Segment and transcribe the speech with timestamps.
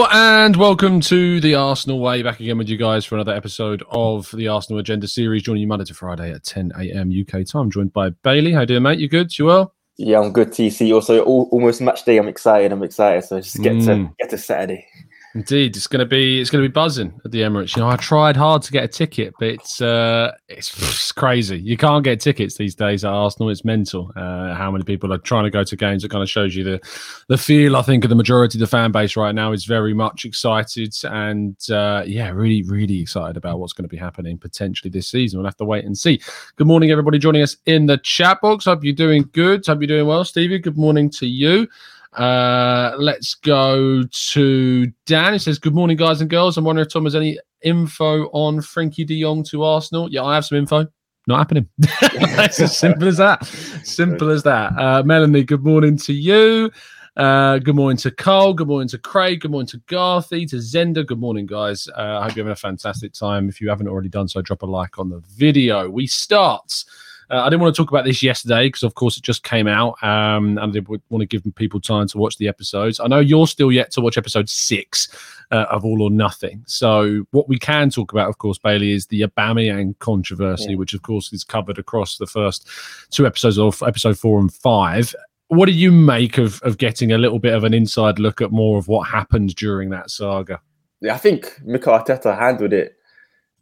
[0.00, 2.22] Hello and welcome to the Arsenal Way.
[2.22, 5.42] Back again with you guys for another episode of the Arsenal Agenda series.
[5.42, 7.12] Joining you Monday to Friday at 10 a.m.
[7.12, 7.70] UK time.
[7.70, 8.50] Joined by Bailey.
[8.50, 8.98] How do you doing, mate?
[8.98, 9.38] You good?
[9.38, 9.74] You well?
[9.98, 10.52] Yeah, I'm good.
[10.52, 10.94] TC.
[10.94, 12.16] Also, all, almost match day.
[12.16, 12.72] I'm excited.
[12.72, 13.24] I'm excited.
[13.24, 13.84] So just get Mm.
[14.08, 14.86] to get to Saturday.
[15.32, 17.76] Indeed, it's gonna be it's gonna be buzzing at the Emirates.
[17.76, 21.56] You know, I tried hard to get a ticket, but it's uh, it's, it's crazy.
[21.60, 23.48] You can't get tickets these days at Arsenal.
[23.50, 24.10] It's mental.
[24.16, 26.02] Uh, how many people are trying to go to games?
[26.02, 26.80] It kind of shows you the
[27.28, 27.76] the feel.
[27.76, 30.96] I think of the majority of the fan base right now is very much excited
[31.04, 35.38] and uh, yeah, really really excited about what's going to be happening potentially this season.
[35.38, 36.20] We'll have to wait and see.
[36.56, 38.64] Good morning, everybody joining us in the chat box.
[38.64, 39.64] Hope you're doing good.
[39.64, 40.58] Hope you're doing well, Stevie.
[40.58, 41.68] Good morning to you.
[42.12, 45.32] Uh, let's go to Dan.
[45.32, 46.56] He says, Good morning, guys and girls.
[46.56, 50.10] I'm wondering if Tom has any info on Frankie de Jong to Arsenal.
[50.10, 50.86] Yeah, I have some info.
[51.26, 51.68] Not happening.
[51.78, 53.44] it's as simple as that.
[53.84, 54.72] Simple as that.
[54.78, 56.70] Uh, Melanie, good morning to you.
[57.16, 58.54] Uh, good morning to Carl.
[58.54, 59.40] Good morning to Craig.
[59.40, 61.06] Good morning to Garthy, to Zender.
[61.06, 61.86] Good morning, guys.
[61.88, 63.48] Uh, I hope you're having a fantastic time.
[63.48, 65.90] If you haven't already done so, drop a like on the video.
[65.90, 66.84] We start.
[67.30, 69.68] Uh, I didn't want to talk about this yesterday because, of course, it just came
[69.68, 72.98] out, um, and I didn't want to give people time to watch the episodes.
[72.98, 75.08] I know you're still yet to watch episode six
[75.52, 76.64] uh, of All or Nothing.
[76.66, 80.76] So, what we can talk about, of course, Bailey, is the Aubameyang controversy, Yeah.
[80.76, 82.66] which, of course, is covered across the first
[83.10, 85.14] two episodes of episode four and five.
[85.48, 88.50] What do you make of of getting a little bit of an inside look at
[88.52, 90.60] more of what happened during that saga?
[91.00, 92.96] Yeah, I think Mikel Arteta handled it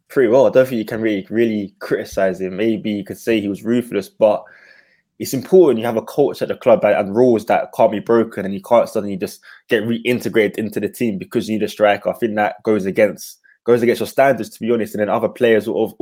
[0.09, 0.47] pretty well.
[0.47, 2.57] I don't think you can really really criticize him.
[2.57, 4.43] Maybe you could say he was ruthless, but
[5.19, 7.99] it's important you have a culture at the club and, and rules that can't be
[7.99, 11.69] broken, and you can't suddenly just get reintegrated into the team because you need a
[11.69, 12.09] striker.
[12.09, 14.95] I think that goes against goes against your standards, to be honest.
[14.95, 15.95] And then other players will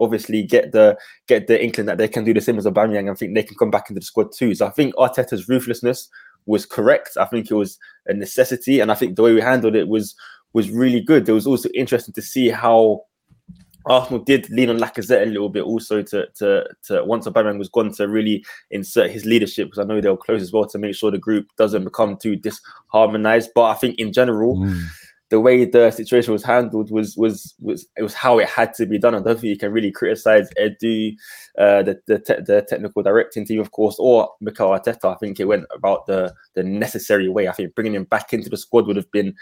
[0.00, 0.96] obviously get the
[1.26, 3.56] get the inkling that they can do the same as Aubameyang and think they can
[3.56, 4.54] come back into the squad too.
[4.54, 6.08] So I think Arteta's ruthlessness
[6.46, 7.16] was correct.
[7.20, 10.14] I think it was a necessity, and I think the way we handled it was
[10.52, 11.28] was really good.
[11.28, 13.02] It was also interesting to see how
[13.86, 17.68] Arsenal did lean on Lacazette a little bit also to to to once Aubameyang was
[17.68, 20.78] gone to really insert his leadership because I know they were close as well to
[20.78, 23.48] make sure the group doesn't become too disharmonized.
[23.54, 24.82] But I think in general, Mm.
[25.30, 28.84] the way the situation was handled was was was it was how it had to
[28.84, 29.14] be done.
[29.14, 31.14] I don't think you can really criticize Edu,
[31.56, 35.14] uh, the the, te- the technical directing team, of course, or Mikel Arteta.
[35.14, 37.46] I think it went about the the necessary way.
[37.48, 39.34] I think bringing him back into the squad would have been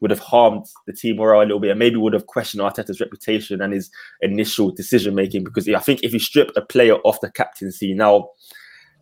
[0.00, 3.00] would have harmed the team morale a little bit and maybe would have questioned Arteta's
[3.00, 7.20] reputation and his initial decision making because I think if you strip a player off
[7.20, 8.30] the captaincy now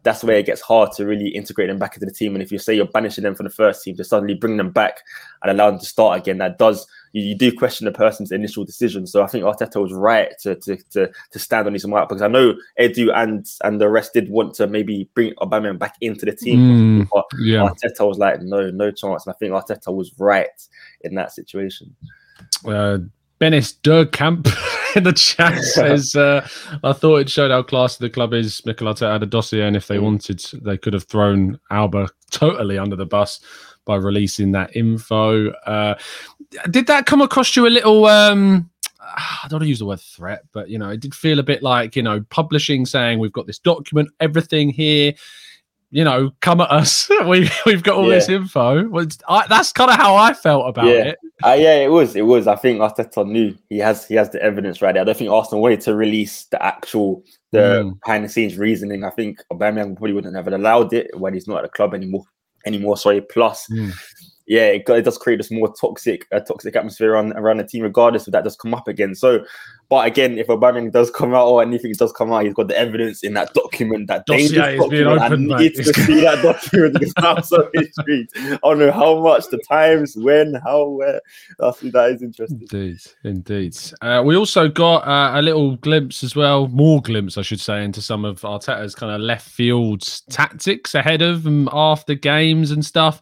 [0.07, 2.53] that's where it gets hard to really integrate them back into the team and if
[2.53, 5.01] you say you're banishing them from the first team to suddenly bring them back
[5.43, 8.65] and allow them to start again that does you, you do question the person's initial
[8.65, 12.09] decision so I think Arteta was right to to to, to stand on his mark
[12.09, 15.97] because I know Edu and and the rest did want to maybe bring Aubameyang back
[16.01, 17.69] into the team Mm, but yeah.
[17.69, 19.27] Arteta was like, no, no chance.
[19.27, 20.49] And I think Arteta was right
[21.03, 21.95] in that situation.
[22.67, 22.99] uh,
[23.39, 24.47] Dennis Durkamp
[24.97, 26.47] in the chat says, uh,
[26.85, 28.65] I thought it showed how classy the club is.
[28.67, 30.03] Mikel Arteta had a dossier, and if they Mm.
[30.03, 33.41] wanted, they could have thrown Auba totally under the bus
[33.85, 35.51] by releasing that info.
[35.67, 35.95] Uh,
[36.71, 38.07] did that come across you a little?
[38.07, 38.71] Um,
[39.01, 41.45] I don't want to use the word threat, but you know, it did feel a
[41.45, 45.15] bit like you know, publishing saying we've got this document, everything here.
[45.91, 47.09] You know, come at us.
[47.27, 48.89] We we've got all this info.
[49.29, 51.09] I, that's kind of how I felt about Yeah.
[51.11, 51.19] it.
[51.45, 52.17] Uh, yeah, it was.
[52.17, 52.47] It was.
[52.47, 55.03] I think Arteta knew he has he has the evidence right there.
[55.03, 58.01] I don't think Arsenal wanted to release the actual the Mm.
[58.05, 59.05] behind the scenes reasoning.
[59.05, 62.25] I think Aubameyang probably wouldn't have allowed it when he's not at the club anymore.
[62.67, 63.21] Anymore, sorry.
[63.21, 63.93] Plus, Mm.
[64.47, 67.83] Yeah, it, it does create this more toxic, uh, toxic atmosphere around around the team,
[67.83, 69.15] regardless if that does come up again.
[69.15, 69.45] So,
[69.89, 72.79] but again, if Aubameyang does come out or anything does come out, he's got the
[72.79, 75.21] evidence in that document, that Dossier dangerous is being document.
[75.21, 75.59] I opened, mate.
[75.59, 78.31] need to see that document because I'm so intrigued.
[78.37, 81.21] I don't know how much, the times, when, how, where.
[81.59, 82.61] That's that is interesting.
[82.61, 83.77] Indeed, indeed.
[84.01, 87.85] Uh, we also got uh, a little glimpse as well, more glimpse, I should say,
[87.85, 92.85] into some of Arteta's kind of left field tactics ahead of and after games and
[92.85, 93.21] stuff.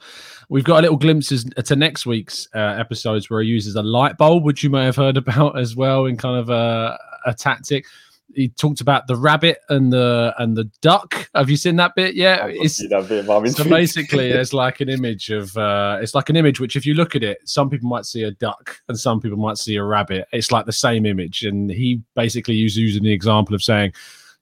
[0.48, 4.16] We've got a little glimpses to next week's uh, episodes where he uses a light
[4.16, 7.86] bulb, which you may have heard about as well, in kind of a, a tactic.
[8.34, 11.28] he talked about the rabbit and the and the duck.
[11.34, 12.14] Have you seen that bit?
[12.14, 12.40] yet?
[12.44, 16.60] it's, that bit, so basically, there's like an image of uh, it's like an image
[16.60, 19.38] which, if you look at it, some people might see a duck and some people
[19.38, 20.26] might see a rabbit.
[20.32, 23.92] It's like the same image, and he basically used using the example of saying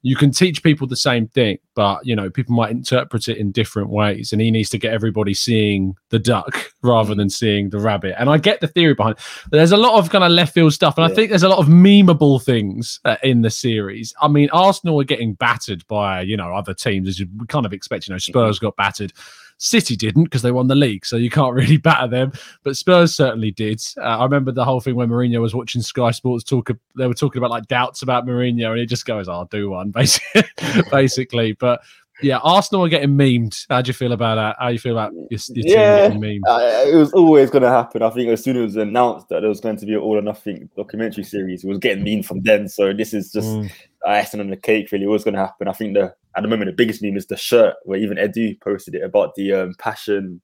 [0.02, 3.52] you can teach people the same thing, but you know, people might interpret it in
[3.52, 4.32] different ways.
[4.32, 8.16] And he needs to get everybody seeing the duck rather than seeing the rabbit.
[8.19, 9.16] And I get the theory behind.
[9.16, 9.25] It.
[9.52, 11.12] There's a lot of kind of left field stuff, and yeah.
[11.12, 14.12] I think there's a lot of memeable things uh, in the series.
[14.20, 17.72] I mean, Arsenal are getting battered by you know other teams, as you kind of
[17.72, 18.08] expect.
[18.08, 19.12] You know, Spurs got battered
[19.62, 22.32] City didn't because they won the league, so you can't really batter them.
[22.64, 23.80] But Spurs certainly did.
[23.96, 26.70] Uh, I remember the whole thing when Mourinho was watching Sky Sports talk.
[26.96, 29.90] They were talking about like doubts about Mourinho, and he just goes, "I'll do one,"
[29.92, 30.42] basically.
[30.90, 31.52] basically.
[31.52, 31.80] But
[32.22, 33.66] yeah, Arsenal are getting memed.
[33.70, 34.56] How do you feel about that?
[34.58, 36.48] How do you feel about your, your yeah, team getting memed?
[36.48, 38.02] Uh, it was always going to happen.
[38.02, 40.00] I think as soon as it was announced that there was going to be an
[40.00, 42.68] all or nothing documentary series, it was getting memed from then.
[42.68, 43.70] So this is just mm.
[44.06, 44.90] Icing on the cake.
[44.93, 45.69] Really, what's going to happen?
[45.69, 48.60] I think the at the moment the biggest meme is the shirt where even Edu
[48.60, 50.40] posted it about the um, passion.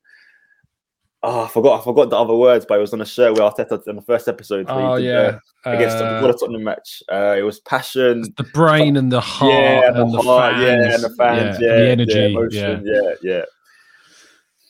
[1.22, 1.81] Oh, I forgot.
[1.81, 4.02] I forgot the other words, but it was on a shirt where Arteta in the
[4.02, 4.66] first episode.
[4.69, 7.02] Oh yeah, uh, against uh, the Tottenham match.
[7.10, 10.94] Uh, it was passion, the brain and the heart, yeah, and, the, heart, fans, yeah,
[10.94, 13.44] and the fans, yeah, yeah the energy, yeah, emotion, yeah, yeah.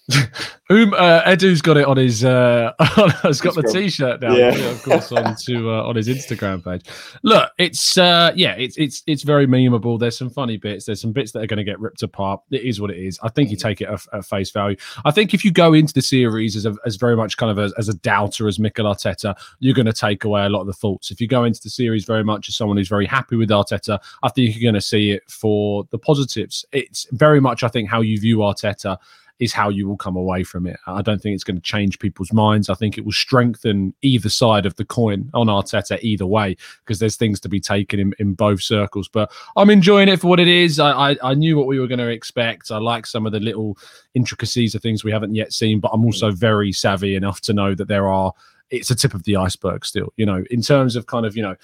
[0.70, 2.22] Um, uh, Edu's got it on his.
[2.22, 4.50] Uh, has got the T-shirt now, yeah.
[4.50, 6.84] of course, on to uh, on his Instagram page.
[7.22, 9.98] Look, it's uh, yeah, it's it's it's very memeable.
[9.98, 10.84] There's some funny bits.
[10.84, 12.42] There's some bits that are going to get ripped apart.
[12.50, 13.18] It is what it is.
[13.22, 14.76] I think you take it at, at face value.
[15.06, 17.56] I think if you go into the series as a, as very much kind of
[17.56, 20.66] a, as a doubter as Mikel Arteta, you're going to take away a lot of
[20.66, 21.10] the faults.
[21.10, 24.00] If you go into the series very much as someone who's very happy with Arteta,
[24.22, 26.66] I think you're going to see it for the positives.
[26.72, 28.98] It's very much, I think, how you view Arteta
[29.40, 30.78] is how you will come away from it.
[30.86, 32.68] I don't think it's going to change people's minds.
[32.68, 36.98] I think it will strengthen either side of the coin on Arteta either way because
[36.98, 39.08] there's things to be taken in, in both circles.
[39.08, 40.80] But I'm enjoying it for what it is.
[40.80, 42.70] I, I, I knew what we were going to expect.
[42.70, 43.78] I like some of the little
[44.14, 47.74] intricacies of things we haven't yet seen, but I'm also very savvy enough to know
[47.74, 48.32] that there are.
[48.70, 51.42] It's a tip of the iceberg still, you know, in terms of kind of, you
[51.42, 51.56] know,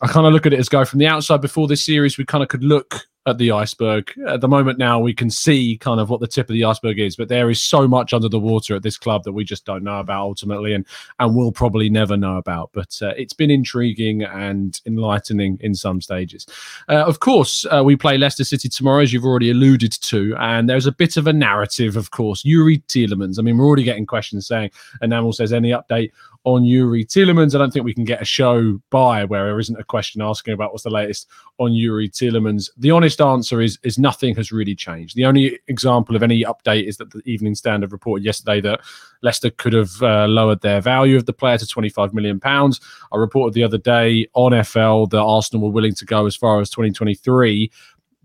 [0.00, 2.24] I kind of look at it as go from the outside before this series, we
[2.24, 4.12] kind of could look at the iceberg.
[4.26, 6.98] At the moment now, we can see kind of what the tip of the iceberg
[6.98, 9.64] is, but there is so much under the water at this club that we just
[9.64, 10.84] don't know about ultimately, and
[11.18, 12.70] and we'll probably never know about.
[12.72, 16.46] But uh, it's been intriguing and enlightening in some stages.
[16.88, 20.68] Uh, of course, uh, we play Leicester City tomorrow, as you've already alluded to, and
[20.68, 22.42] there's a bit of a narrative, of course.
[22.42, 23.38] Youri Tielemans.
[23.38, 26.10] I mean, we're already getting questions saying, and Namal says, any update
[26.44, 27.54] on Youri Tielemans.
[27.54, 30.54] I don't think we can get a show by where there isn't a question asking
[30.54, 31.28] about what's the latest
[31.58, 32.70] on Youri Tielemans.
[32.78, 35.16] The honest answer is is nothing has really changed.
[35.16, 38.80] The only example of any update is that the Evening Standard reported yesterday that
[39.22, 42.80] Leicester could have uh, lowered their value of the player to 25 million pounds.
[43.12, 46.60] I reported the other day on FL that Arsenal were willing to go as far
[46.60, 47.70] as 2023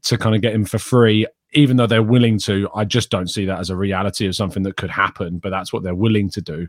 [0.04, 1.26] to kind of get him for free
[1.56, 4.64] even though they're willing to, I just don't see that as a reality of something
[4.64, 6.68] that could happen, but that's what they're willing to do.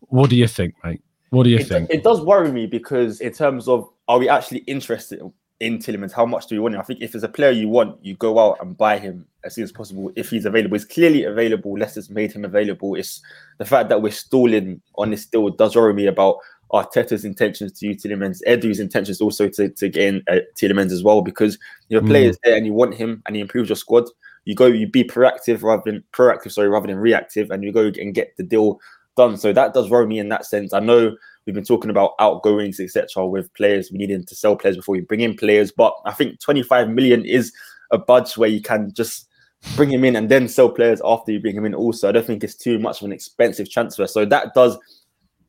[0.00, 1.00] What do you think, mate?
[1.30, 1.90] What do you it, think?
[1.90, 5.20] It does worry me because, in terms of, are we actually interested
[5.60, 6.12] in Tielemans?
[6.12, 6.80] How much do you want him?
[6.80, 9.54] I think if there's a player you want, you go out and buy him as
[9.54, 10.74] soon as possible if he's available.
[10.74, 11.78] He's clearly available.
[11.78, 12.94] Leicester's made him available.
[12.94, 13.20] It's
[13.58, 16.38] the fact that we're stalling on this deal does worry me about
[16.72, 21.04] Arteta's intentions to use Tielemans, Edu's intentions also to, to get in uh, Tielemans as
[21.04, 21.58] well because
[21.88, 22.08] your mm.
[22.08, 24.04] players there and you want him and he improves your squad.
[24.44, 27.92] You go, you be proactive rather than proactive, sorry, rather than reactive, and you go
[27.96, 28.80] and get the deal
[29.16, 29.36] done.
[29.36, 30.72] So that does worry me in that sense.
[30.72, 33.90] I know we've been talking about outgoings, etc., with players.
[33.90, 37.24] We needing to sell players before we bring in players, but I think 25 million
[37.24, 37.52] is
[37.90, 39.28] a budge where you can just
[39.76, 41.74] bring him in and then sell players after you bring him in.
[41.74, 44.06] Also, I don't think it's too much of an expensive transfer.
[44.06, 44.76] So that does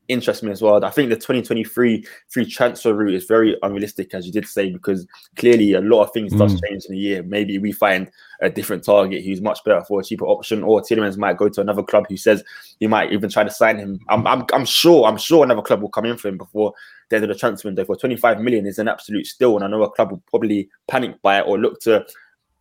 [0.08, 0.84] interests me as well.
[0.84, 5.06] I think the 2023 free transfer route is very unrealistic, as you did say, because
[5.36, 6.38] clearly a lot of things mm.
[6.38, 7.22] does change in a year.
[7.22, 8.10] Maybe we find
[8.40, 11.60] a different target who's much better for a cheaper option, or Tielemans might go to
[11.60, 12.42] another club who says
[12.80, 14.00] he might even try to sign him.
[14.08, 16.72] I'm, I'm, I'm sure, I'm sure another club will come in for him before
[17.08, 17.84] the end of the transfer window.
[17.84, 21.20] For 25 million is an absolute steal, and I know a club will probably panic
[21.22, 22.06] by it or look to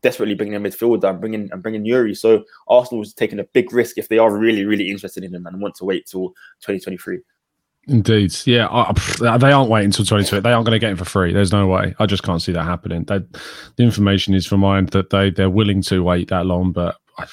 [0.06, 2.16] desperately bringing a midfielder and bringing and bringing Youri.
[2.16, 5.48] So Arsenal is taking a big risk if they are really, really interested in him
[5.48, 6.30] and want to wait till
[6.62, 7.22] 2023.
[7.88, 8.68] Indeed, yeah.
[8.68, 10.42] I, they aren't waiting until 2020.
[10.42, 11.34] They aren't going to get him for free.
[11.34, 11.94] There's no way.
[12.00, 13.04] I just can't see that happening.
[13.04, 13.20] They,
[13.76, 17.26] the information is from end that they they're willing to wait that long, but I,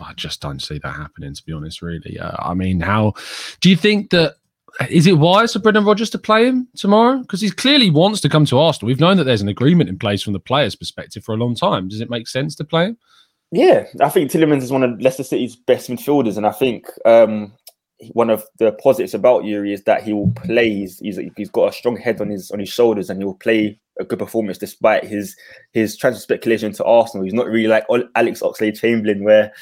[0.00, 1.34] I just don't see that happening.
[1.34, 2.18] To be honest, really.
[2.18, 3.14] Uh, I mean, how
[3.60, 4.36] do you think that?
[4.88, 7.18] Is it wise for Brendan Rodgers to play him tomorrow?
[7.18, 8.86] Because he clearly wants to come to Arsenal.
[8.86, 11.56] We've known that there's an agreement in place from the player's perspective for a long
[11.56, 11.88] time.
[11.88, 12.98] Does it make sense to play him?
[13.50, 17.52] Yeah, I think Tielemans is one of Leicester City's best midfielders, and I think um,
[18.12, 20.70] one of the positives about Youri is that he will play.
[20.70, 23.34] He's, he's, he's got a strong head on his on his shoulders, and he will
[23.34, 25.36] play a good performance despite his
[25.72, 27.24] his transfer speculation to Arsenal.
[27.24, 29.52] He's not really like Alex Oxlade Chamberlain, where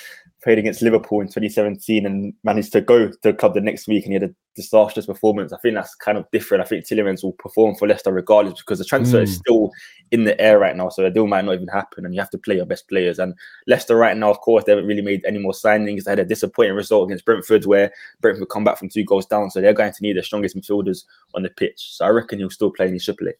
[0.46, 4.04] played against Liverpool in 2017 and managed to go to the club the next week
[4.04, 5.52] and he had a disastrous performance.
[5.52, 6.62] I think that's kind of different.
[6.62, 9.24] I think Tielemans will perform for Leicester regardless because the transfer mm.
[9.24, 9.72] is still
[10.12, 12.30] in the air right now, so the deal might not even happen and you have
[12.30, 13.18] to play your best players.
[13.18, 13.34] And
[13.66, 16.04] Leicester right now, of course, they haven't really made any more signings.
[16.04, 19.50] They had a disappointing result against Brentford where Brentford come back from two goals down,
[19.50, 21.96] so they're going to need the strongest midfielders on the pitch.
[21.96, 23.34] So I reckon he'll still play and he should play.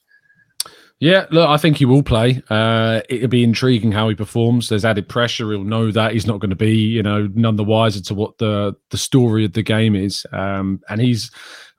[0.98, 2.42] Yeah, look, I think he will play.
[2.48, 4.70] Uh, it'll be intriguing how he performs.
[4.70, 5.50] There's added pressure.
[5.50, 8.38] He'll know that he's not going to be, you know, none the wiser to what
[8.38, 10.24] the the story of the game is.
[10.32, 11.30] Um, and he's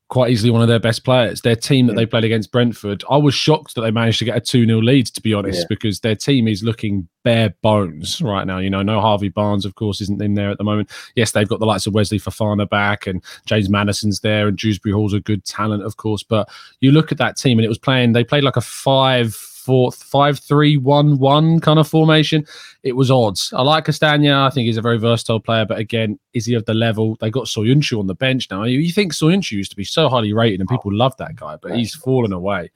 [0.10, 1.42] quite easily one of their best players.
[1.42, 4.38] Their team that they played against Brentford, I was shocked that they managed to get
[4.38, 5.66] a 2 0 lead, to be honest, yeah.
[5.70, 8.60] because their team is looking bare bones right now.
[8.60, 10.90] You know, no Harvey Barnes, of course, isn't in there at the moment.
[11.16, 14.94] Yes, they've got the likes of Wesley Fofana back and James Maddison's there, and Dewsbury
[14.94, 16.24] Hall's a good talent, of course.
[16.24, 16.50] But
[16.80, 19.92] you look at that team and it was playing, they played like a 5 four,
[19.92, 22.48] five, three, one, one kind of formation.
[22.84, 23.52] It was odds.
[23.54, 24.46] I like Castagna.
[24.46, 27.18] I think he's a very versatile player, but again, is he of the level?
[27.20, 28.64] They got Soyuncu on the bench now.
[28.64, 30.74] You, you think Soyuncu used to be so highly rated and oh.
[30.74, 32.72] people love that guy, but he's fallen away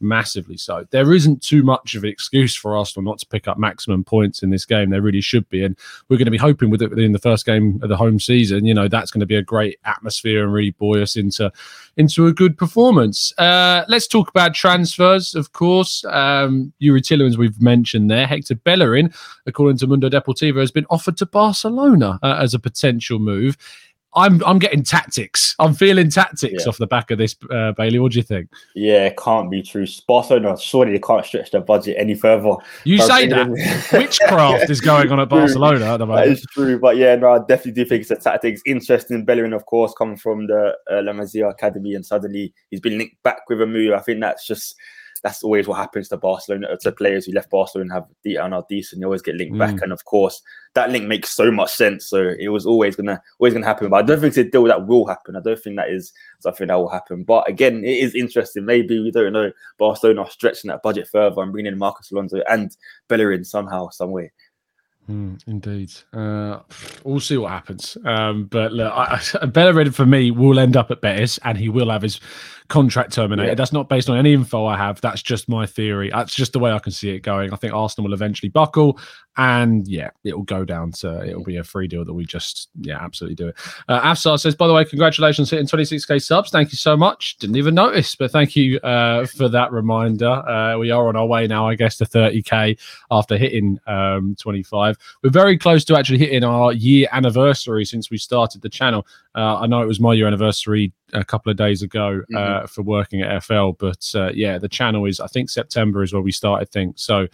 [0.00, 0.86] massively so.
[0.90, 4.42] There isn't too much of an excuse for Arsenal not to pick up maximum points
[4.42, 4.90] in this game.
[4.90, 5.76] There really should be, and
[6.08, 8.66] we're going to be hoping with it within the first game of the home season.
[8.66, 11.52] You know that's going to be a great atmosphere and really buoy us into
[11.96, 13.32] into a good performance.
[13.38, 16.04] Uh, let's talk about transfers, of course.
[16.06, 18.26] Um, Tielemans we've mentioned there.
[18.26, 19.12] Hector Bellerin,
[19.46, 23.56] according to Mundo Deportivo, has been offered to Barcelona uh, as a potential move.
[24.16, 25.54] I'm I'm getting tactics.
[25.58, 26.68] I'm feeling tactics yeah.
[26.68, 27.98] off the back of this, uh, Bailey.
[27.98, 28.50] What do you think?
[28.74, 29.86] Yeah, it can't be true.
[30.08, 32.54] Barcelona surely they can't stretch their budget any further.
[32.84, 33.48] You say that
[33.92, 36.26] witchcraft is going on at Barcelona at the moment.
[36.26, 38.62] That is true, but yeah, no, I definitely do think it's a tactics.
[38.64, 39.24] Interesting.
[39.24, 43.22] Bellerin, of course, coming from the uh, La Masia Academy, and suddenly he's been linked
[43.22, 43.92] back with a move.
[43.92, 44.76] I think that's just
[45.26, 48.64] that's always what happens to Barcelona to players who left Barcelona and have and are
[48.68, 49.00] decent.
[49.00, 49.58] You always get linked mm.
[49.58, 50.40] back, and of course
[50.74, 52.06] that link makes so much sense.
[52.06, 53.90] So it was always gonna always gonna happen.
[53.90, 55.34] But I don't think it's a deal that will happen.
[55.34, 57.24] I don't think that is something that will happen.
[57.24, 58.64] But again, it is interesting.
[58.64, 62.40] Maybe we don't know Barcelona are stretching that budget further and bringing in Marcos Alonso
[62.48, 62.76] and
[63.08, 64.30] Bellerin somehow, some way.
[65.10, 65.92] Mm, indeed.
[66.12, 66.60] Uh,
[67.04, 67.96] we'll see what happens.
[68.04, 71.68] Um, but look, I, I, Bellerin for me will end up at Betis and he
[71.68, 72.20] will have his
[72.68, 73.48] contract terminated.
[73.50, 73.54] Yeah.
[73.54, 75.00] That's not based on any info I have.
[75.00, 76.10] That's just my theory.
[76.10, 77.52] That's just the way I can see it going.
[77.52, 78.98] I think Arsenal will eventually buckle,
[79.36, 82.70] and yeah, it will go down to it'll be a free deal that we just
[82.80, 83.56] yeah absolutely do it.
[83.88, 86.50] Uh, Afsar says, by the way, congratulations hitting 26k subs.
[86.50, 87.36] Thank you so much.
[87.38, 90.28] Didn't even notice, but thank you uh, for that reminder.
[90.28, 92.78] Uh, we are on our way now, I guess, to 30k
[93.10, 94.96] after hitting um, 25.
[95.22, 99.06] We're very close to actually hitting our year anniversary since we started the channel.
[99.34, 102.66] Uh, I know it was my year anniversary a couple of days ago uh, mm-hmm.
[102.66, 106.22] for working at FL, but uh, yeah, the channel is I think September is where
[106.22, 107.02] we started things.
[107.02, 107.28] So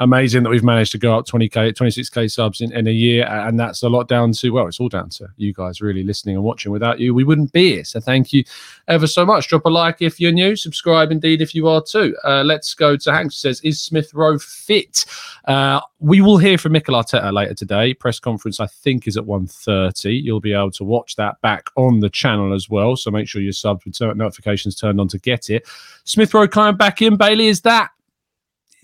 [0.00, 3.58] amazing that we've managed to go up 20k 26k subs in, in a year and
[3.58, 6.44] that's a lot down to well it's all down to you guys really listening and
[6.44, 6.72] watching.
[6.72, 7.84] Without you we wouldn't be here.
[7.84, 8.44] So thank you
[8.88, 9.48] ever so much.
[9.48, 10.56] Drop a like if you're new.
[10.56, 12.16] Subscribe indeed if you are too.
[12.24, 15.04] Uh, let's go to hank says is smith rowe fit?
[15.44, 17.94] Uh, we will hear from Mikel Arteta later today.
[17.94, 22.00] Press conference i think is at 1.30 you'll be able to watch that back on
[22.00, 22.96] the channel as well.
[22.96, 25.68] So make sure your subs with notifications turned on to get it.
[26.04, 27.46] Smith rowe climbing back in bailey.
[27.46, 27.90] Is that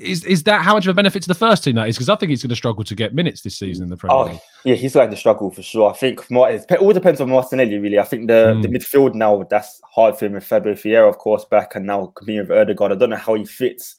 [0.00, 1.96] is is that how much of a benefit to the first team that is?
[1.96, 4.16] Because I think he's going to struggle to get minutes this season in the Premier
[4.16, 4.40] oh, League.
[4.64, 5.90] Yeah, he's going to struggle for sure.
[5.90, 7.98] I think it all depends on Martinelli, really.
[7.98, 8.62] I think the, mm.
[8.62, 12.06] the midfield now, that's hard for him with Fabio Vieira, of course, back and now
[12.16, 12.92] competing with Odegaard.
[12.92, 13.96] I don't know how he fits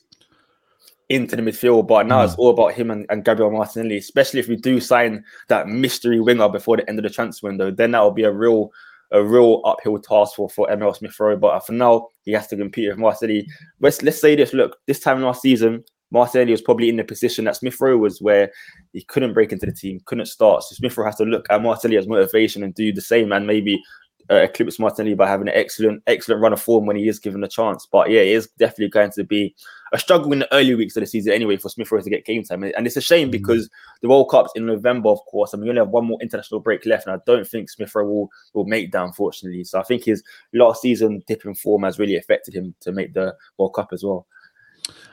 [1.09, 2.25] into the midfield, but now mm.
[2.25, 6.19] it's all about him and, and, Gabriel Martinelli, especially if we do sign that mystery
[6.21, 8.71] winger before the end of the transfer window, then that will be a real
[9.11, 11.37] a real uphill task for, for Emile Smith Rowe.
[11.37, 13.47] But for now, he has to compete with Martinelli.
[13.79, 17.45] Let's, let's say this look, this time last season, Martinelli was probably in the position
[17.45, 18.51] that Smith Rowe was, where
[18.93, 20.63] he couldn't break into the team, couldn't start.
[20.63, 23.47] So Smith Rowe has to look at Martinelli as motivation and do the same, and
[23.47, 23.81] maybe
[24.29, 27.43] uh, eclipse Martinelli by having an excellent, excellent run of form when he is given
[27.43, 27.87] a chance.
[27.91, 29.55] But yeah, it is definitely going to be
[29.91, 32.25] a struggle in the early weeks of the season anyway for Smith Rowe to get
[32.25, 32.63] game time.
[32.63, 33.31] And it's a shame mm-hmm.
[33.31, 33.69] because
[34.01, 36.85] the World Cup's in November, of course, and we only have one more international break
[36.85, 37.07] left.
[37.07, 39.63] And I don't think Smith Rowe will, will make that, unfortunately.
[39.65, 43.13] So I think his last season dip in form has really affected him to make
[43.13, 44.27] the World Cup as well.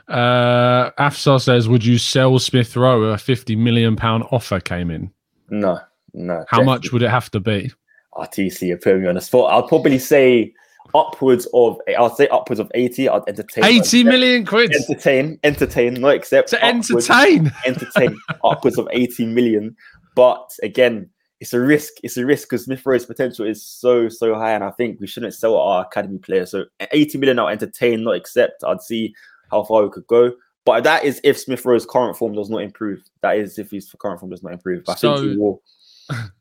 [0.07, 3.03] Uh, Afsar says, "Would you sell Smith Rowe?
[3.03, 5.11] A fifty million pound offer came in."
[5.49, 5.79] No,
[6.13, 6.45] no.
[6.47, 6.65] How definitely.
[6.65, 7.71] much would it have to be?
[8.15, 9.51] RTC, you put me on the spot.
[9.53, 10.53] I'll probably say
[10.93, 13.09] upwards of I'll say upwards of 80.
[13.09, 14.73] I'd entertain 80 million quid.
[14.73, 17.51] Entertain, entertain, not accept to entertain.
[17.65, 19.75] entertain upwards of 80 million.
[20.15, 21.93] But again, it's a risk.
[22.03, 25.07] It's a risk because Smith Rowe's potential is so so high, and I think we
[25.07, 26.51] shouldn't sell our academy players.
[26.51, 28.63] So 80 million, I'll entertain, not accept.
[28.63, 29.13] I'd see
[29.51, 30.33] how far we could go.
[30.65, 32.99] But that is if Smith Rowe's current form does not improve.
[33.21, 34.83] That is if his current form does not improve.
[34.87, 35.61] I So- think he will.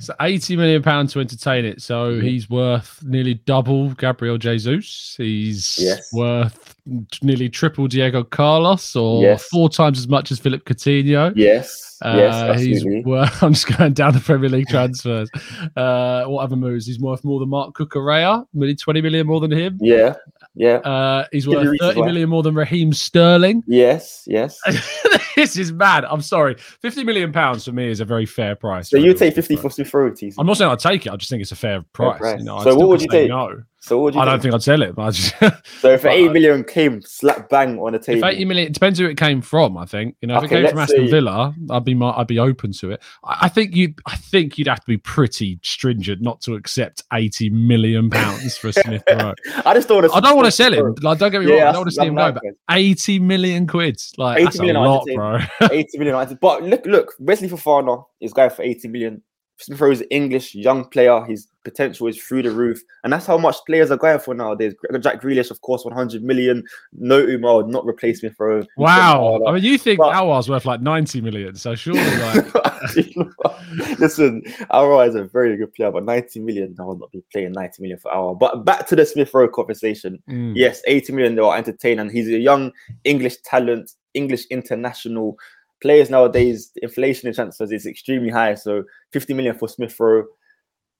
[0.00, 1.82] So 80 million pounds to entertain it.
[1.82, 2.22] So Mhm.
[2.22, 5.14] he's worth nearly double Gabriel Jesus.
[5.18, 6.12] He's Yes.
[6.12, 6.76] worth
[7.20, 9.48] nearly triple Diego Carlos or Yes.
[9.48, 11.32] four times as much as Philippe Coutinho.
[11.34, 15.28] Yes, yes, Uh, he's worth, I'm just going down the Premier League transfers.
[15.76, 16.86] Uh, what other moves?
[16.86, 19.78] He's worth more than Marc Cucurella, nearly 20 million more than him.
[19.80, 20.14] Yeah,
[20.58, 22.06] yeah, Uh, he's Give worth you reasons 30 why.
[22.06, 23.62] million more than Raheem Sterling.
[23.66, 24.58] yes, yes.
[25.36, 26.04] this is mad.
[26.04, 26.56] I'm sorry.
[26.82, 28.90] 50 million pounds for me is a very fair price.
[28.90, 30.34] So you take Liverpool 50 for TC.
[30.36, 31.12] I'm not saying I'd take it.
[31.12, 32.18] I just think it's a fair price.
[32.18, 32.38] price.
[32.40, 33.28] You know, I'd So what would you take?
[33.28, 34.42] No, So what would you I don't think?
[34.42, 34.94] think I'd sell it.
[34.98, 35.34] I just,
[35.80, 38.74] So if but, 80 uh, came slap bang on the if table, 80 million, it
[38.74, 39.78] depends who it came from.
[39.78, 42.26] I think you know if Okay, it came from Aston say- Villa, I'd be I'd
[42.26, 43.02] be open to it.
[43.24, 47.02] I, I think you, I think you'd have to be pretty stringent not to accept
[47.12, 49.32] 80 million pounds for Smith Rowe.
[49.64, 50.16] I just don't want to.
[50.16, 50.94] I don't want to sell him.
[51.00, 51.60] Like, don't get me wrong.
[51.60, 54.76] I don't want to see him go, but 80 million quid, like 80 that's million
[54.76, 55.38] a lot, bro.
[55.70, 56.38] 80 million.
[56.40, 59.22] But look, look, Wesley Fofana is going for 80 million.
[59.60, 61.24] Smith Rowe is an English young player.
[61.24, 64.74] His potential is through the roof, and that's how much players are going for nowadays.
[65.00, 66.62] Jack Grealish, of course, 100 million.
[66.92, 68.64] No Umar would not replace Smith Rowe.
[68.76, 69.40] Wow.
[69.46, 72.46] I mean, you think But- Aouar's worth like 90 million, so surely like
[73.98, 77.52] Listen, Aouar is a very good player, but 90 million, I would not be playing
[77.52, 78.38] 90 million for Aouar.
[78.38, 80.22] But back to the Smith Rowe conversation.
[80.28, 80.52] mm.
[80.54, 81.98] Yes, 80 million they are entertaining.
[82.00, 82.72] and He's a young
[83.04, 85.36] English talent, English international.
[85.80, 88.54] Players nowadays, the inflation in transfers is extremely high.
[88.54, 90.24] So 50 million for Smith Rowe,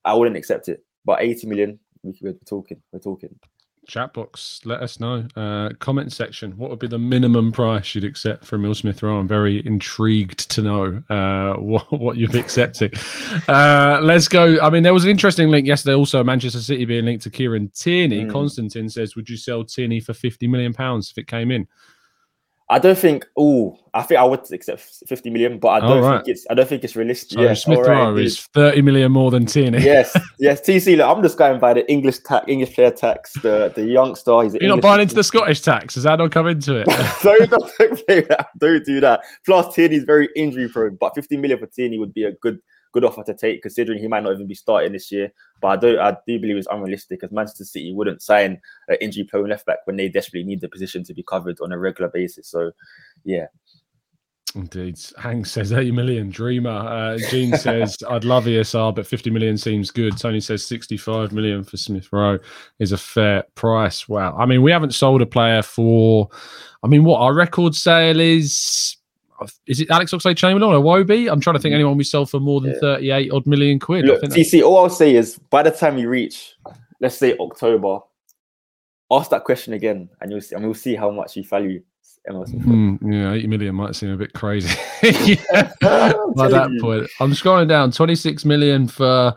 [0.04, 0.85] I wouldn't accept it.
[1.04, 2.80] But 80 million, we- we're talking.
[2.92, 3.35] We're talking.
[3.88, 5.26] Chat box, let us know.
[5.35, 6.52] Uh, comment section.
[6.58, 9.16] What would be the minimum price you'd accept for Emile Smith Rowe?
[9.18, 12.94] I'm very intrigued to know uh, what, what you've accepted.
[13.49, 14.61] Uh, let's go.
[14.61, 15.94] I mean, there was an interesting link yesterday.
[15.94, 18.26] Also, Manchester City being linked to Kieran Tierney.
[18.26, 18.30] Mm.
[18.30, 21.66] Constantine says, "Would you sell Tierney for 50 million pounds if it came in?"
[22.70, 23.26] I don't think.
[23.37, 26.25] Oh, I think I would accept 50 million, but I Oh, don't right.
[26.25, 26.46] think it's.
[26.50, 27.38] I don't think it's realistic.
[27.38, 28.26] So yeah, Smith Rowe indeed.
[28.26, 29.78] is 30 million more than Tierney.
[29.83, 30.61] yes, yes.
[30.61, 33.33] TC, look, I'm just going by the English tax, English player tax.
[33.40, 34.42] The the youngster.
[34.42, 35.94] He's You're not buying into the Scottish tax.
[35.94, 36.87] Does that not come into it?
[37.22, 38.48] don't, don't that.
[38.59, 39.20] Don't do that.
[39.46, 42.61] Plus, Tierney's very injury prone, but 50 million for Tierney would be a good
[42.92, 45.33] good offer to take, considering he might not even be starting this year.
[45.61, 49.24] But I do I do believe it's unrealistic because Manchester City wouldn't sign an injury
[49.24, 52.11] prone left back when they desperately need the position to be covered on a regular
[52.11, 52.48] basis.
[52.48, 52.72] So,
[53.24, 53.46] yeah.
[54.55, 54.98] Indeed.
[55.18, 56.31] Hank says 80 million.
[56.31, 56.70] Dreamer.
[56.70, 60.16] Uh, Gene says, I'd love ESR, but 50 million seems good.
[60.16, 62.38] Tony says 65 million for Smith Rowe
[62.79, 64.09] is a fair price.
[64.09, 64.37] Wow.
[64.38, 66.29] I mean, we haven't sold a player for,
[66.83, 68.96] I mean, what our record sale is.
[69.66, 71.31] Is it Alex Oxlade Chamberlain or Iwobi?
[71.31, 72.81] I'm trying to think anyone we sell for more than Yeah.
[72.81, 74.05] 38 odd million quid.
[74.05, 76.55] I Look, think TC, all I'll say is by the time you reach,
[77.01, 78.01] let's say October,
[79.11, 81.83] ask that question again, and you'll see, and we'll see how much you value.
[82.27, 84.68] Hmm, yeah, 80 million might seem a bit crazy.
[85.03, 86.81] yeah, by that you.
[86.81, 87.09] point.
[87.20, 89.35] I'm scrolling down 26 million for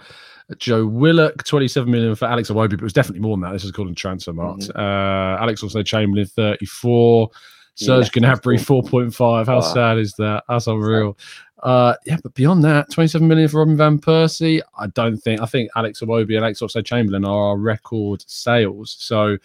[0.58, 3.54] Joe Willock, 27 million for Alex Iwobi, but it was definitely more than that.
[3.54, 4.68] This is called a Transfermarkt.
[4.72, 4.80] Mm-hmm.
[4.80, 7.30] Uh, Alex also Chamberlain, 34.
[7.76, 9.46] Serge us Gnabry, 4.5.
[9.48, 9.62] How Wow.
[9.62, 10.44] sad is that?
[10.48, 11.18] That's unreal.
[11.64, 14.62] Uh, yeah, but beyond that, 27 million for Robin Van Persie.
[14.78, 18.96] I don't think, I think Alex Iwobi and Alex Oxlade Chamberlain are our record sales.
[19.00, 19.38] So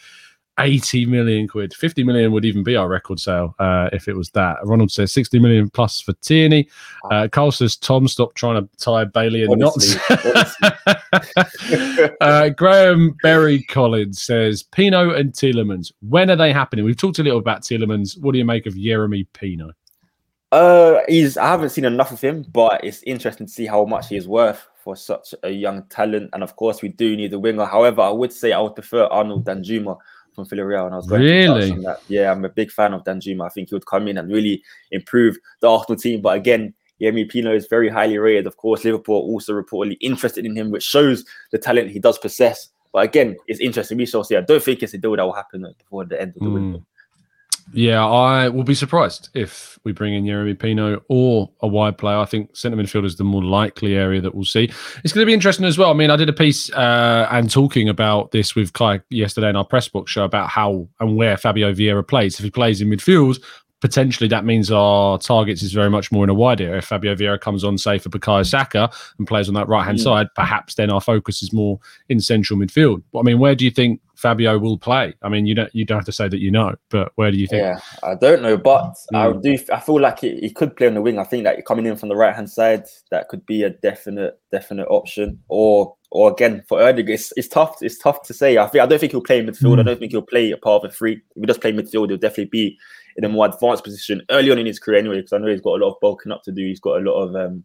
[0.58, 1.74] 80 million quid.
[1.74, 4.56] 50 million would even be our record sale uh, if it was that.
[4.64, 6.68] Ronald says 60 million plus for Tierney.
[7.10, 9.96] Uh, Carl says, Tom, stop trying to tie Bailey in knots.
[12.20, 16.84] Uh, Graham Berry Collins says, Pino and Tielemans, when are they happening?
[16.84, 18.18] We've talked a little about Tielemans.
[18.20, 19.72] What do you make of Jeremy Pino?
[20.52, 21.36] Uh, he's.
[21.36, 24.28] I haven't seen enough of him, but it's interesting to see how much he is
[24.28, 26.30] worth for such a young talent.
[26.32, 27.64] And of course, we do need a winger.
[27.64, 29.98] However, I would say I would prefer Arnaut than Danjuma
[30.36, 30.84] from Villarreal.
[30.86, 31.72] And I was going Really?
[31.72, 32.00] on that.
[32.08, 33.46] Yeah, I'm a big fan of Danjuma.
[33.46, 36.20] I think he would come in and really improve the Arsenal team.
[36.20, 38.46] But again, Yemi Pino is very highly rated.
[38.46, 42.68] Of course, Liverpool also reportedly interested in him, which shows the talent he does possess.
[42.92, 43.98] But again, it's interesting.
[43.98, 44.36] We shall see.
[44.36, 46.54] I don't think it's a deal that will happen before the end of the Hmm.
[46.54, 46.86] window.
[47.72, 52.16] Yeah, I will be surprised if we bring in Jeremy Pino or a wide player.
[52.16, 54.70] I think centre midfield is the more likely area that we'll see.
[55.02, 55.90] It's going to be interesting as well.
[55.90, 59.56] I mean, I did a piece uh, and talking about this with Kai yesterday in
[59.56, 62.38] our press box show about how and where Fabio Vieira plays.
[62.38, 63.42] If he plays in midfield,
[63.80, 66.78] potentially that means our targets is very much more in a wide area.
[66.78, 69.98] If Fabio Vieira comes on, say, for Bukayo Saka and plays on that right hand
[69.98, 70.02] Mm.
[70.04, 73.02] side, perhaps then our focus is more in central midfield.
[73.12, 75.14] But I mean, where do you think Fabio will play?
[75.22, 77.36] I mean, you don't you don't have to say that you know, but where do
[77.36, 77.62] you think?
[77.62, 79.16] Yeah, I don't know, but Mm.
[79.38, 79.58] I do.
[79.72, 81.18] I feel like he, he could play on the wing.
[81.18, 84.38] I think that coming in from the right hand side, that could be a definite
[84.50, 85.38] definite option.
[85.48, 87.76] Or or again for Erdig, it's, it's tough.
[87.82, 88.58] It's tough to say.
[88.58, 89.78] I think I don't think he'll play midfield.
[89.78, 89.86] I Mm.
[89.86, 91.14] don't think he'll play a part of a three.
[91.14, 92.78] If he does play midfield, he'll definitely be
[93.16, 95.16] in a more advanced position early on in his career anyway.
[95.16, 96.64] Because I know he's got a lot of bulking up to do.
[96.64, 97.64] He's got a lot of um,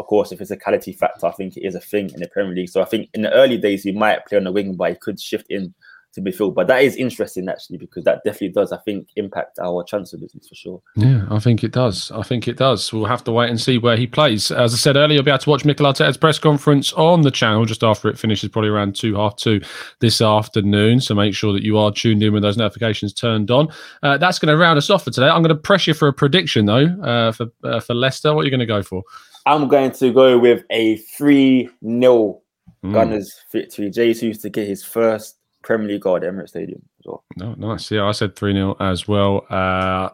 [0.00, 2.70] of course, the physicality factor, I think it is a thing in the Premier League.
[2.70, 4.96] So I think in the early days he might play on the wing, but he
[4.96, 5.74] could shift in
[6.14, 6.54] to be midfield.
[6.54, 10.48] But that is interesting actually because that definitely does, I think, impact our transfer business
[10.48, 10.82] for sure.
[10.96, 12.10] Yeah, I think it does.
[12.10, 12.92] I think it does.
[12.92, 14.50] We'll have to wait and see where he plays.
[14.50, 17.30] As I said earlier, you'll be able to watch Mikel Arteta's press conference on the
[17.30, 19.60] channel just after it finishes, probably around two, half two
[20.00, 21.00] this afternoon.
[21.00, 23.68] So make sure that you are tuned in with those notifications turned on.
[24.02, 25.28] Uh, that's going to round us off for today.
[25.28, 28.34] I'm going to press you for a prediction though uh, for uh, for Leicester.
[28.34, 29.02] What are you going to go for?
[29.46, 32.40] I'm going to go with a 3 0
[32.82, 32.94] Mm.
[32.94, 33.90] Gunners victory.
[33.90, 37.24] Jesus to get his first Premier League goal at Emirates Stadium as well.
[37.36, 37.90] No, nice.
[37.90, 39.44] Yeah, I said 3 0 as well.
[39.50, 40.08] Uh,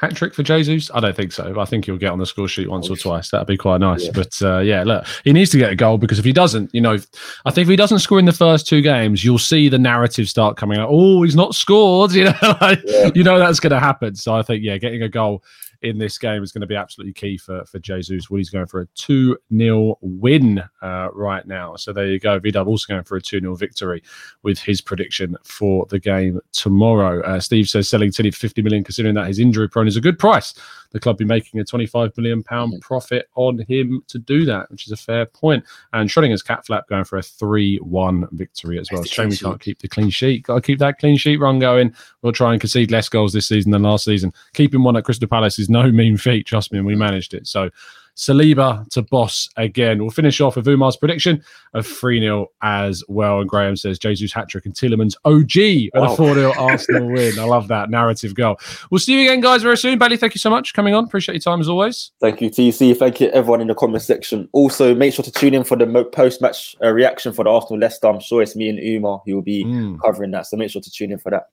[0.00, 0.90] hat trick for Jesus?
[0.94, 1.60] I don't think so.
[1.60, 3.30] I think he'll get on the score sheet once or twice.
[3.30, 4.06] That'd be quite nice.
[4.06, 4.12] Yeah.
[4.14, 6.80] But uh, yeah, look, he needs to get a goal because if he doesn't, you
[6.80, 6.96] know,
[7.44, 10.26] I think if he doesn't score in the first two games, you'll see the narrative
[10.26, 10.88] start coming out.
[10.90, 12.12] Oh, he's not scored.
[12.14, 13.10] You know, like, Yeah.
[13.14, 14.14] you know that's going to happen.
[14.14, 15.44] So I think, yeah, getting a goal
[15.82, 18.28] in this game is going to be absolutely key for for Jesus.
[18.30, 21.76] Woody's going for a 2 0 win uh, right now.
[21.76, 22.38] So there you go.
[22.38, 24.02] Vidal also going for a 2 0 victory
[24.42, 27.22] with his prediction for the game tomorrow.
[27.22, 30.00] Uh, Steve says selling Tilly for 50 million, considering that his injury prone is a
[30.00, 30.54] good price.
[30.92, 32.80] The club be making a 25 million pound Mhm.
[32.80, 35.64] profit on him to do that, which is a fair point.
[35.92, 39.04] And Schrodinger's cat flap going for a 3 1 victory as well.
[39.04, 40.42] Shame we can't keep the clean sheet.
[40.42, 41.94] Got to keep that clean sheet run going.
[42.22, 44.32] We'll try and concede less goals this season than last season.
[44.52, 47.46] Keeping one at Crystal Palace is no mean feat, trust me, and we managed it.
[47.46, 47.70] So
[48.16, 49.98] Saliba to boss again.
[49.98, 53.40] We'll finish off with Umar's prediction of 3 0 as well.
[53.40, 56.16] And Graham says Jesus hat trick and Tielemans OG with a Wow.
[56.16, 57.38] 4 0 Arsenal win.
[57.38, 58.58] I love that narrative goal.
[58.90, 59.98] We'll see you again, guys, very soon.
[59.98, 61.04] Bailey, thank you so much for coming on.
[61.04, 62.10] Appreciate your time as always.
[62.20, 62.94] Thank you, TC.
[62.96, 64.48] Thank you, everyone in the comment section.
[64.52, 67.78] Also, make sure to tune in for the post match uh, reaction for the Arsenal
[67.78, 68.08] Leicester.
[68.08, 69.98] I'm sure it's me and Umar who will be Mm.
[70.04, 70.46] covering that.
[70.46, 71.44] So make sure to tune in for that.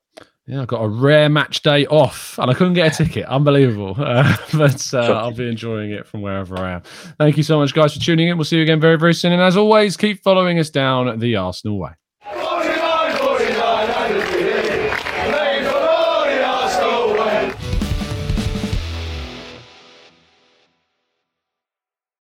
[0.48, 3.26] Yeah, I got a rare match day off and I couldn't get a ticket.
[3.26, 3.96] Unbelievable.
[4.08, 6.82] Uh, but uh, I'll be enjoying it from wherever I am.
[7.18, 8.38] Thank you so much, guys, for tuning in.
[8.38, 9.34] We'll see you again very, very soon.
[9.34, 11.92] And as always, keep following us down the Arsenal way.